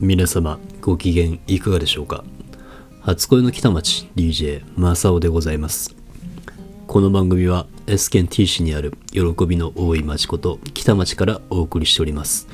[0.00, 2.24] 皆様ご機嫌いかがでしょうか？
[3.00, 5.94] 初恋の北町 DJ マサオでございます。
[6.88, 12.48] この番組はエスケン T 市にある喜びの多い町こと北町からお送りしております。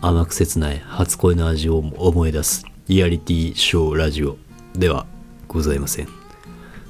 [0.00, 4.38] 甘く切ない初恋の味を思い出すリアリティショーラジオ
[4.72, 5.06] では
[5.48, 6.08] ございません。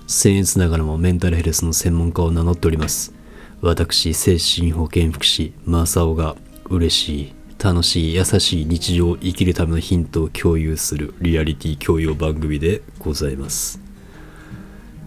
[0.06, 3.12] 僭越ながらもメンタルヘルスの専門家を名乗っております。
[3.60, 6.36] 私精神保健福祉マサオが
[6.66, 13.78] 嬉しい楽しい優しい日常を生きるためのヒントを共有するリアリティ教養番組でございます。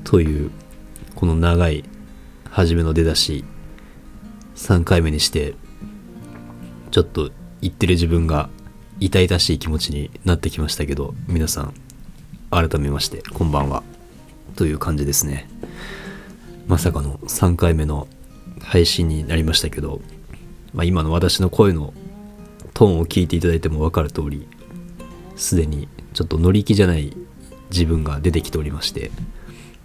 [0.03, 0.51] という
[1.15, 1.83] この長い
[2.51, 3.43] 初めの出だし
[4.55, 5.55] 3回目にして
[6.91, 8.49] ちょっと言ってる自分が
[8.99, 11.73] 痛々しい気持ちになってきましたけど皆さん
[12.51, 13.81] 改めましてこんばんは。
[14.55, 15.49] という感じですね。
[16.67, 18.07] まさかの3回目の
[18.61, 20.01] 配信になりましたけど、
[20.71, 21.95] まあ、今の私の声の
[22.73, 24.47] トーンを聞いていただいても分かる通り
[25.35, 27.15] すでにちょっと乗り気じゃない
[27.71, 29.11] 自分が出てきておりまして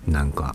[0.07, 0.55] なんか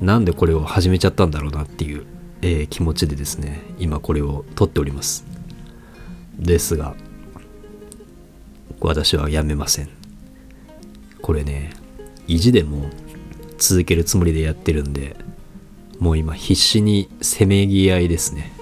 [0.00, 2.06] なんでこれを始めちゃったんだろうなっていう、
[2.40, 5.26] えー、気持ちでですね今これを撮っております。
[6.38, 6.94] ですが
[8.80, 9.90] 私はやめません。
[11.20, 11.74] これね
[12.26, 12.88] 意地でも
[13.58, 15.16] 続けるつもりでやってるんで
[15.98, 18.52] もう今必死にせめぎ合いですね。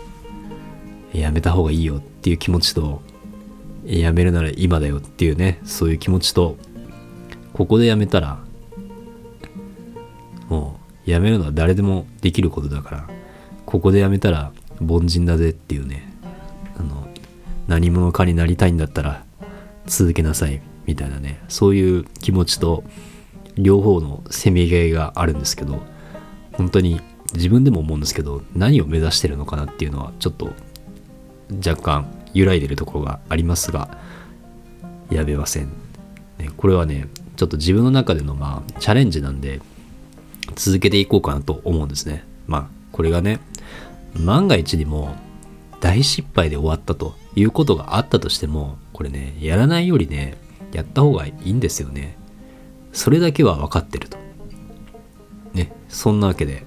[1.12, 3.02] やめた方がいいよっていう気持ちと
[3.84, 6.56] やめるなら今だよっていうねそういう気持ちと
[7.52, 8.38] ここでやめたら
[10.48, 13.08] もうやめるのは誰でもできることだから
[13.64, 14.52] ここでやめたら
[14.86, 16.12] 凡人だぜっていうね
[16.78, 17.08] あの
[17.66, 19.24] 何者かになりたいんだったら
[19.86, 22.84] 続けなさいみたいなねそういう気持ちと
[23.56, 25.80] 両方のせめぎ合いがあるんですけど
[26.52, 27.00] 本当に
[27.34, 30.52] 自分でも思うんですけど何を目指してるのかなっていうのはちょっと
[31.64, 33.98] 若干揺らいでるところがありますが
[35.10, 35.68] やめません、
[36.38, 39.60] ね、これはねちょっと自分の中でのまあチャレンジなんで
[40.56, 42.24] 続けていこうかなと思うんですね。
[42.46, 43.38] まあこれがね
[44.14, 45.14] 万が一にも
[45.80, 50.36] 大失敗で終わったということがあったとしてもこれねやらないよりね
[50.72, 52.16] やった方がいいんですよね。
[52.92, 54.18] それだけは分かってると。
[55.54, 56.66] ねそんなわけで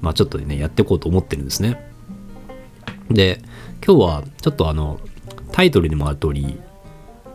[0.00, 1.89] まあちょっとねやっていこうと思ってるんですね。
[3.14, 3.40] で
[3.84, 5.00] 今日はちょっとあの
[5.52, 6.60] タイトルにもある通り、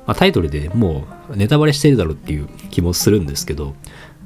[0.06, 3.75] まあ、タイトルでもうネタバレしてるだろうっていう気もするんですけど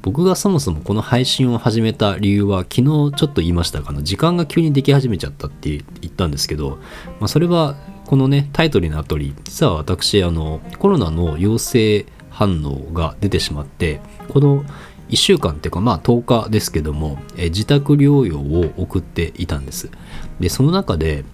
[0.02, 6.78] 僕がそもそもこの配信を始めた理由は昨日ちょっと言いましたが時間が急にでき始めちゃったって言ったんですけど、
[7.18, 14.64] まあ、それはこのねタイトルの通り実は私あのコロナの陽性反応が出てしまってこの
[15.10, 19.90] 1週間っていうかまあ10日ですけども、え自宅療養を送っていたんです。
[20.38, 21.24] でその中で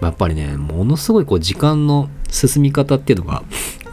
[0.00, 3.42] やっぱりねものすごいこう時間の進み方っていうのが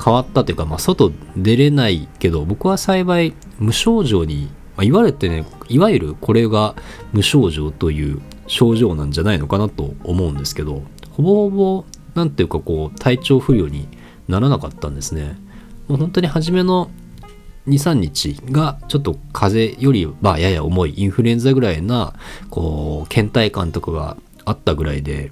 [0.03, 6.75] 変わったというか、まあ、外出れないけど僕は幸い無症状に、まあ、言われてねいわゆるこれが
[7.11, 11.85] 無症状という症状なんじゃないのかなと思うんですけどほぼほぼ
[12.15, 13.87] 何ていうかこう体調不良に
[14.27, 15.37] ならなかったんですね。
[15.87, 16.89] もう本当に初めの
[17.67, 22.13] 23日がちょっと風邪よりはやや重いインフルエンザぐらいな
[22.49, 25.31] こう倦怠感とかがあったぐらいで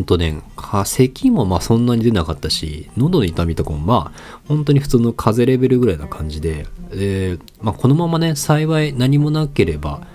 [0.00, 0.42] んとね、
[0.84, 10.06] 咳もまあそんなに出なかったし、喉の痛みとかもまあ本当に普通の風邪レベルぐらいな感じで、で、まあこのままね、幸い何もなければ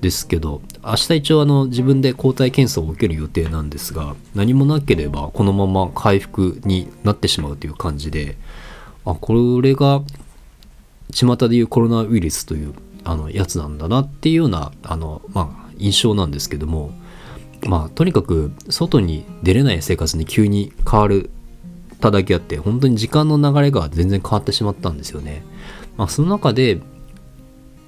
[0.00, 8.36] ですけど、明日一応あの自分で抗体検査を受ける予定なんですが、何もなければこのまま回復になってしまうという感じで、
[9.04, 10.02] あ、これが
[11.12, 12.74] 巷でいうコロナウイルスという
[13.04, 16.92] あのやつなんだなっていうようなあの、まあ、印象なんですけども、
[17.66, 21.30] まあとにかく外に出れない生活に急に変わる
[22.00, 25.42] ただけあって本当に時間の流れが全然変わってしまったんですよね。
[25.96, 26.80] まあその中で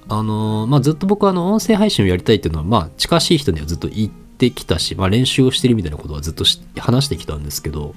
[0.09, 6.43] あのー、まあずっと僕はあの音声配信をやりたいっていうのはまあ近しい人にはずっと言ってきたし、まあ練習をしてるみたいなことはずっと
[6.79, 7.95] 話してきたんですけど、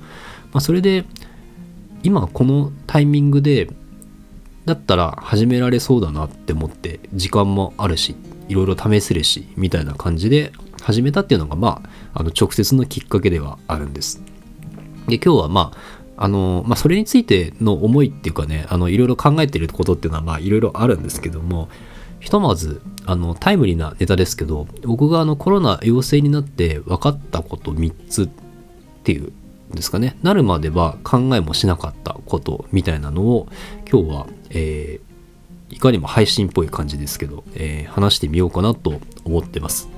[0.53, 1.05] まあそれで
[2.05, 3.69] 今このタイミングで
[4.65, 8.15] だったら始められそうだなって思って時間もあるし
[8.49, 10.53] いろいろ試せるしみたいな感じで
[10.85, 11.83] 始めたっていうのが、ま
[12.15, 14.23] あ、あの直接のきっかけではあるんです。
[15.09, 15.73] で、今日はま
[16.17, 21.69] あ、あの、まあ、それについての思いっていうかね、あの、いろいろ考えてることっていうのは、まあ、いろいろあるんですけども、
[22.21, 28.29] ひとまず、あの、タイムリーなネタですけど、僕があの、コロナ陽性になって分かったこと3つっ
[29.03, 29.33] ていう
[29.73, 33.49] んですかね、なるまでは考えもしなかったことみたいなのを、
[33.91, 39.94] 今日は、えー、いかにも配信っぽい感じですけど、えー、話してみようかなと思ってます。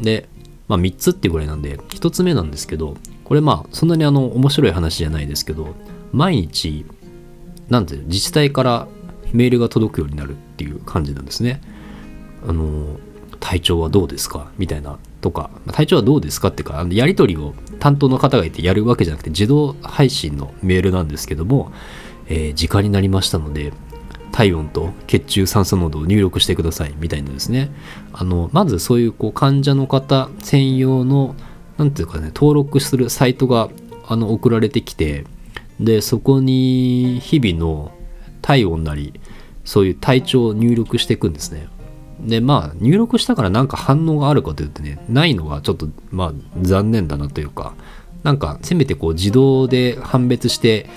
[0.00, 0.28] で、
[0.68, 5.74] まあ3つってぐらいなんで、1つ目なんですけど、これまあそんなにあの面白い話じゃないですけど、
[6.12, 6.84] 毎日
[7.68, 8.88] なんていう自治体から
[9.32, 11.60] メールが届くようになるっていう感じなんですね。
[12.46, 12.98] あの
[13.40, 14.50] 体調はどうですか？
[14.56, 21.72] みたいなとか体調はどうですかっていうかあのやり取りを担当の方がいてやるわけじゃなくて自動配信のメールなんですけども、
[22.28, 23.72] えー、時間になりましたので
[24.36, 27.70] 体温と血中酸素濃度を入力してくださいみたいなですね。
[28.12, 31.34] あのまずそういうこう患者の方専用の
[31.78, 33.70] 何ていうかね登録するサイトが
[34.06, 35.24] あの送られてきて
[35.80, 37.92] でそこに日々の
[38.42, 39.18] 体温なり
[39.64, 41.68] そういう体調を入力していくんですね。
[42.20, 47.74] でまあ入力したからなんか反応があるかというとねないのがちょっとまあ残念だなというか
[48.22, 50.90] なんかせめてこう自動で判別して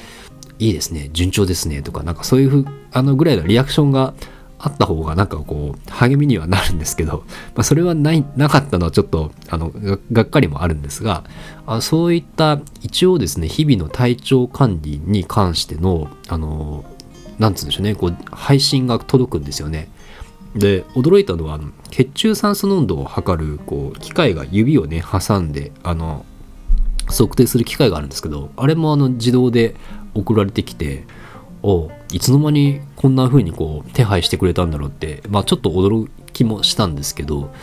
[0.60, 4.14] いいですね順調ですねとかなんかそういうふあのぐらいのリアクションが
[4.60, 7.24] あった方がなんかこう励みにはなるんですけど、
[7.56, 9.72] まあ、それはないなかったのはちょっとあの
[10.12, 11.24] がっかりもあるんですが
[11.66, 16.84] あそういった一応ですね日々の体調管理に関してのあの
[17.38, 19.90] なんつうんでしょうねこう配信が届くんですよね。
[20.56, 21.60] で驚いたのは
[21.92, 26.26] 血中酸素濃度を測るこう機械が指をね挟んであの
[27.12, 29.76] 測定する機械があるんですけどあれもあの自動で
[30.14, 31.06] 送られてきて
[31.62, 37.54] おいつの間にこんな風にこう手配してくれたんだろうって、まあ、ちょっと驚きもしたんですけど、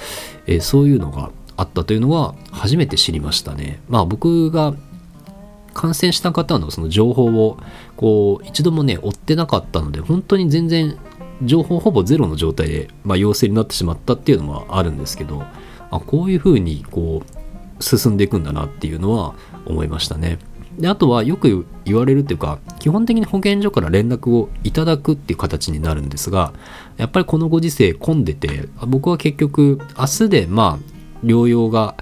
[0.47, 3.81] えー、そういうのがあったというのは初めて知りましたね。
[3.89, 4.75] まあ僕が
[5.73, 7.59] 感染した方のその情報を
[7.97, 10.97] こう一度もね追ってなかったので本当に全然
[11.43, 15.43] 情報ほぼゼロの状態で、まあ、陽性になってしまったっていうのはあるんですけど
[15.91, 17.36] あこういうふうにこう
[17.81, 19.35] 進んでいくんだなっていうのは
[19.67, 20.39] 思いましたね。
[20.79, 26.53] であとはよく言われるっていうか基本的に保健所から連絡をいただくっていう形になるんですが
[26.99, 31.97] やっぱりこのご時世混んでて僕は結局明日でまあ療養が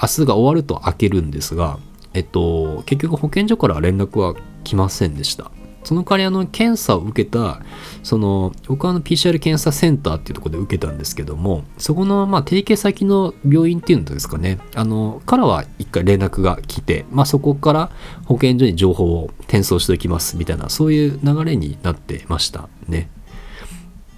[0.00, 1.78] 明日が終わると開けるんですが
[2.14, 4.34] えっと結局保健所から連絡は
[4.64, 5.52] 来ませんでした
[5.86, 7.60] その代わりあの検査を受けた
[8.02, 14.58] その僕はあの PCR 検査センターっていうところで受けたんですけどもそこのまあ提携先の病院っていうんですかね。
[14.74, 17.90] あのからは一回連絡が来て、まあ、そこから
[18.24, 23.08] 保健所に情報を転送しておきますみたいなそういう流れになってましたね。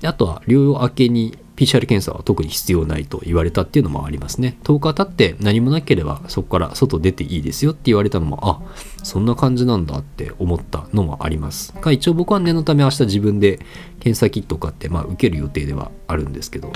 [0.02, 4.58] あとは療養明けに PCR 検査は特に必要ないと言われたっていうのもありますね。
[4.62, 8.60] 10日経って何もなければそこから外出ていいですよって言われたのも、あ、
[9.02, 11.74] そんな感じなんだって思ったのもあります。
[11.80, 13.58] が一応僕は念のため明日自分で
[13.98, 16.72] 検査キットを買って、まあ受ける予定ではあるんですけど、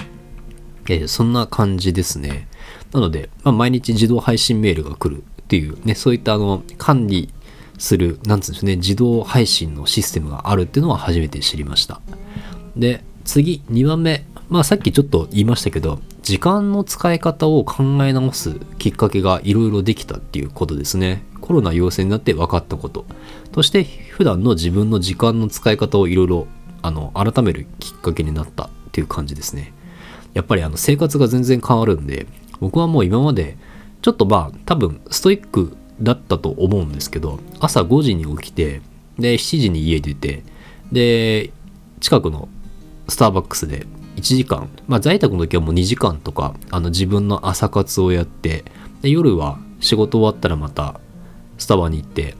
[0.88, 2.48] えー、そんな感じですね。
[2.92, 7.32] なので、まあ、毎日自動配信メールが来るっていうね、そういったあの管理
[7.78, 12.00] する、なんつうんでしょうね、自動配信のシステムがあるっていうのは初めて知りました。
[12.76, 21.24] で、次、2番目、まあさっきちょっと言いましたけど、時間の使い方を考え直すきっかけがいろいろできたっていうことですね。
[21.40, 23.04] コロナ陽性になって分かったこと。
[23.54, 26.46] そして普段の自分の時間の使い方をいろいろ
[26.82, 29.72] あの改めるきっかけになったっていう感じですね。
[30.34, 32.26] やっぱりあの生活が全然変わるんで、
[32.60, 33.56] 僕はもう今まで
[34.02, 38.82] ちょっとまあ多分ストイックだったと思うんですけど、朝5時に起きて、
[39.18, 40.42] で、7時に家出て、
[40.90, 41.52] で、
[42.00, 42.48] 近くの
[43.12, 43.86] スターバックスで
[44.16, 48.64] 1時間、まあ、在宅の時はもう2時間とかあの自分の朝活をやって
[49.02, 50.98] で夜は仕事終わったらまた
[51.58, 52.36] スタバに行って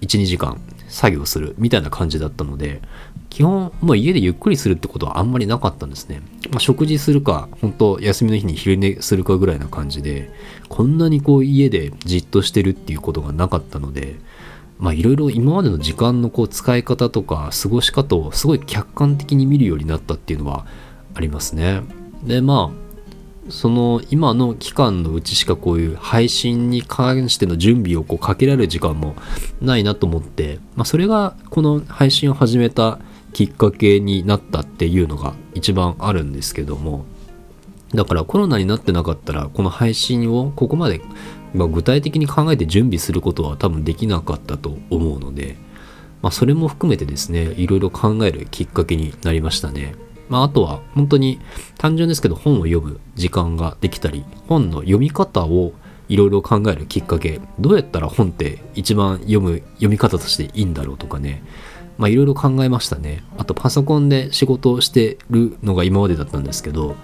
[0.00, 2.82] 12時間作業するみたいな感じだったので
[3.30, 6.20] 基本もう家でゆっくりするってことはあんまりなかったんですね、
[6.50, 10.32] まあ、食事するか本当休みの日に昼寝するかぐらいな感じで
[10.68, 14.16] こんなにこう家でじっとしてるっていうことがなかったので
[14.78, 20.66] まあいろいろ今までの時間のこう使い方とか過ごし方をすごい客観的に見るようになったっていうのは
[21.14, 21.82] ありますね。
[22.22, 22.88] でまあ
[23.50, 29.14] その今の期間のうちしかこういう配信に関しての準備をこうかけられる時間も
[29.60, 32.98] ないなと思って、まあ、それがこの配信を始めた
[33.32, 37.06] きっかけになったっていうのが一番あるんですけども
[37.94, 41.00] だからコロナになってなかったらこの配信をここまで
[41.58, 45.56] まあ、具体的に考えて準備することは多分できなかったと思うので、
[46.22, 49.94] まあ、それも含めてですねいろいろ考えるきっかけになりましたね。
[50.28, 51.40] まあ、あとは本当に
[51.76, 55.72] 単純ですけど本を読む時間ができたり本の読み方を
[56.08, 61.42] いろいろ考えるきっかけどうやったら本って一番読む読み方としていいんだろうとかね
[61.98, 63.22] まあいろいろ考えましたね。
[63.36, 66.96] あとパソコンで仕事をしてるのが今までだったんですけど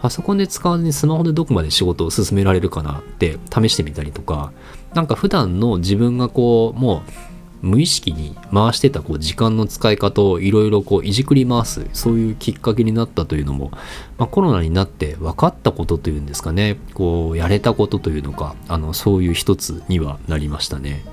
[0.00, 4.52] パソコンで使わずにスマホでどこまで仕事を進められるかなって試してみたりとか、
[4.94, 7.02] なんか普段の自分がこう、も
[7.62, 13.70] う無意識に回してたこう時間の使い方をいろいろこういじくり回す、そういうきっかけになったというのも、
[14.16, 21.04] まあ、コロナになって分かったことというんですかね、こうやれたことというのか、あのそういう一つにはなりましたね。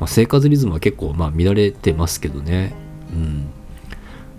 [0.00, 2.74] まあ、生活リズムは結構まあ乱れてますけどね、
[3.12, 3.46] うん。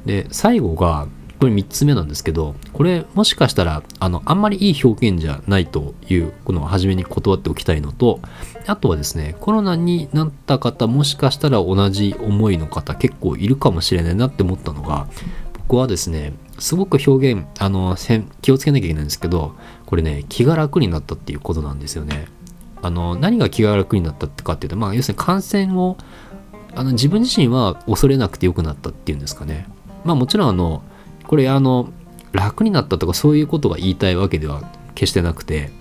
[0.06, 1.08] で、最後が、
[1.40, 8.22] これ3つ目なんですけど、これもしかしたら、あの、あんまりいい表現じゃないというこの初めに断っておきたいのと、
[8.66, 15.08] あとはですね、コロナになった方、もしかしたら同じ思いの方結構いるかもしれないなって思ったのが、
[15.68, 17.98] 僕はですね、すごく表現、あの、
[18.42, 22.28] 気をつけなきゃいけないんですけど、これね、気が楽になったっていうことなんですよね。
[22.82, 25.98] あの、何が気が楽になったってかっていうと、まあ、要するに感染を、
[26.76, 29.68] あの、自分自身は恐れなくてよくなったっていうんですかね。
[30.06, 30.84] まあ、もちろんあの、
[31.28, 31.90] これあの、
[32.32, 34.64] 楽になったとかそういうことが言いたいわけでは
[34.96, 35.72] 決してなくて、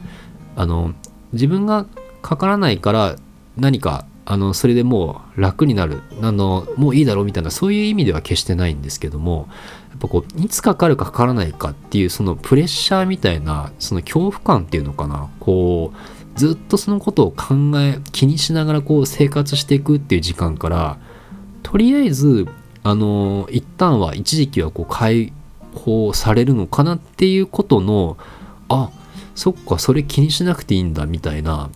[0.57, 0.95] あの、
[1.33, 1.87] 自分が
[2.21, 3.17] かからないから
[3.57, 9.49] 何かあのそれでもう楽になるあのもういいだろうみたいなそういう意味では決してないんですけども
[9.91, 20.99] やっぱこういつかかるかかからないかっていうそのプレッシャーみたいなその恐怖感っていうのかなこうずっとそのことを考え気にしながらこう生活していくっていう時間から
[21.63, 22.47] とりあえず
[22.83, 25.33] あの一旦は一時期はこう解
[25.75, 28.17] 放されるのかなっていうことの
[28.69, 28.91] あ
[29.35, 31.71] そっかそれ気にしなくていいんだみたいな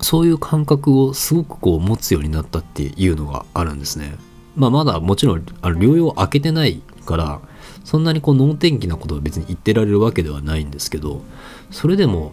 [0.00, 4.16] そういう感覚をすごくこう持つようになったっていうのがあるんですね。
[4.56, 7.40] まあまだもちろんあの療養開けてないから
[7.84, 11.22] そんなにこう能天気なことを別に言ってられるわけではないんですけど
[11.70, 12.32] それでも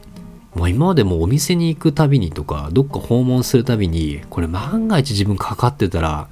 [0.55, 6.27] もう今までもお店に行くたびにとかどっか訪問するたびにこれ万が一自分かかってたら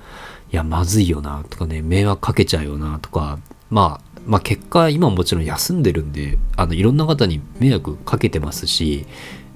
[0.51, 9.05] いやまずいよなとかね迷惑かけちゃうよなとかまあまあ結果今もちろん休んでるんであのいろんな方に迷惑かけてますし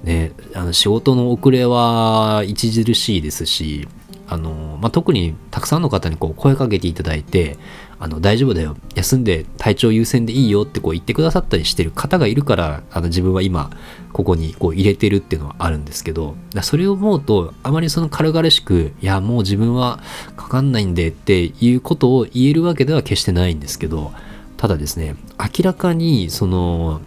[0.02, 3.88] ね、あの仕事の遅れは著しいですし
[4.26, 7.56] あの、まあ、特にたくさんの方にこう声かけていただいて
[8.02, 13.70] あの大丈夫だよ休んで体調優先でいいよってこう言ってくださったりしてる方がいるからあの自分は今
[14.12, 20.00] ここにこう入れてるっていうのはあるんですけどそれを思うとあまりその軽々しくいやもう自分は
[20.36, 24.10] かかんないんでっていうことを言えるわけでは決してないんですけど
[24.56, 27.02] ただですね明らかにその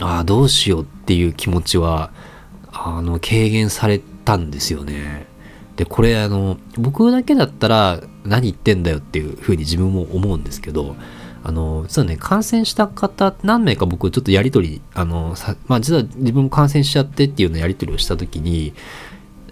[0.00, 2.10] ああどうしようっていう気持ちは
[2.72, 5.26] あの軽減されたんですよね。
[5.76, 10.96] でこれあの僕だけだったら何言ってんだよっていうふうに自分も思うんですけど
[11.44, 18.74] あの実はね感染した方何名か僕ちょっとやり取りあのさまあ実は自分も感染しちゃってっていうようなやり取りをした時にい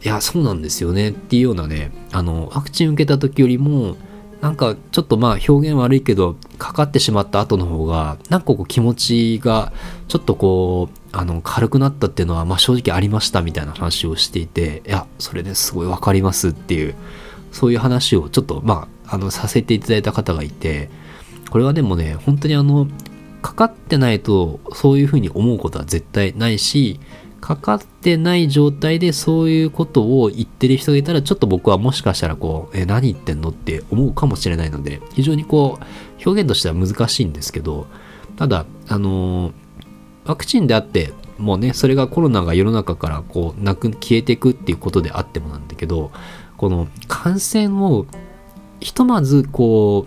[0.03, 3.97] やそうなんですよねっていうようなねあのワクチン受けた時よりも
[4.41, 9.73] なんかちょっとまあ表現悪いけどかかってしまった後の方がなんかこう気持ちが
[10.09, 16.95] ちょっとこうあの軽くなったっていうのはまあ正直ありましたみたいな話をしていていやそれですごい分かりますっていう
[17.53, 20.91] そういう話をちょっとまああのさせていただいた方がいて
[21.51, 22.87] これはでもね本当にあの
[23.43, 27.01] かかってないとそういうふうに思うことは絶対ないし
[27.41, 35.85] かかってない状態でそういうことを言ってる人がいたらちょっと僕はもしかしたらこうえ何言ってんのって思うかもしれないので非常にこう
[36.25, 37.87] 表現としては難しいんですけど
[38.37, 39.53] ただあの
[40.25, 46.13] ワクチンであってもうねそれがコロナが世の中からこうなく消えていくっていうことであってもなんだけど
[46.61, 48.05] この感染を
[48.81, 50.07] ひとまずこ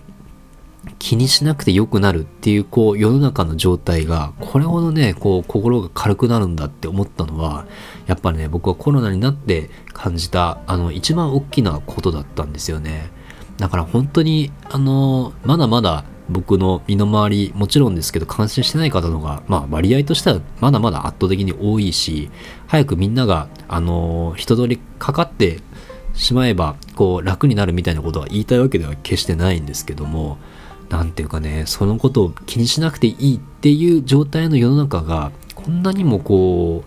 [0.86, 7.66] う気にしなくてよくなるっていうこう世の中の状態がこれほどねこう心が軽くなるんだって思ったのは
[8.06, 13.10] やっぱね僕はコロナになって感じたあの一番大きなことだったんですよね。
[13.58, 22.30] だから本当にあのまだまだ僕の身の回りもちろんですけど感染してない方の方がまあ割合としてはまだまだ圧倒的に多いし
[22.68, 25.62] 早くみんながあの人通りかかって
[26.14, 30.38] しまえばこう楽になるみたいなことは言いたいわけでは決してないんですけども
[30.90, 36.84] 何ていうかねそのことを気にしなくていいっていう状態の世の中がこんなにもこ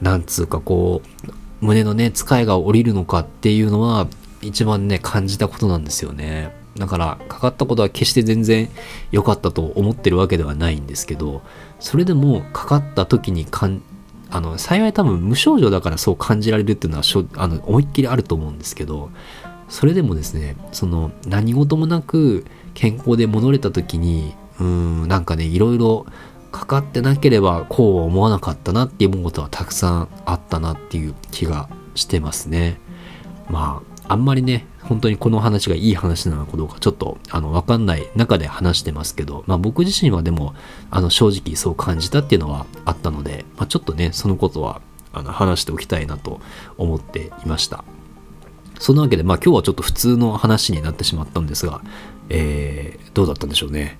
[0.00, 4.06] うなんつうかこう胸のね使いが下りるのかっていうのは
[4.42, 6.56] 一番ね感じたことなんですよね。
[6.76, 8.68] だからかかったことは決して全然
[9.10, 11.42] 良かったと思ってるわけではないんですけど
[11.80, 13.82] それでもかかった時にかん
[14.30, 17.04] あの幸い多分無症状だからそう感じられるっていうのは
[17.36, 19.10] あの思いっきりあると思うんですけど
[19.68, 22.44] それでもですねその何事もなく
[22.74, 26.06] 健康で戻れた時にうんなんかねいろいろ
[26.52, 32.80] かかってなければこうは思わなかったなっていうことはたくさんあったなっていう気がしてますね。
[33.50, 40.54] まああんまりね本当にこの話がいい話なのかどうかちょっとあの分かんない中で話してますけど、まあ、僕自身はでも
[40.90, 44.80] あの正直そう感じたっていうのはあったので、まあ、ちょっとねそのことは
[45.12, 46.40] あの話しておきたいなと
[46.76, 47.84] 思っていました。
[48.78, 51.82] そんなわけで、まあ今日はちょっと普通の話になってしまったんですが、
[52.28, 53.98] えー、どうだったんでしょうね。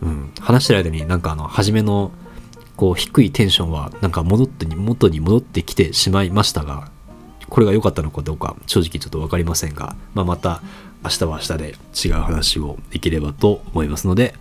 [0.00, 0.32] うん。
[0.40, 2.12] 話してる間になんかあの、初めの、
[2.76, 6.91] こう、低いテンションは、なんか戻ってに、元に戻ってきてしまいましたが、
[7.52, 10.62] これが良かったのかどうか、正直ちょっと分かりませんが、まあ、また、
[11.04, 11.74] 明日は明日で
[12.06, 14.34] 違う話をできればと思いますので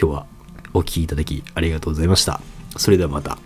[0.00, 0.26] 今日は
[0.72, 2.40] お聴きいただきありがとうございました。
[2.78, 3.45] それではまた。